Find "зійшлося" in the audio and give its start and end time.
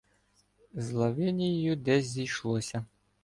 2.07-2.85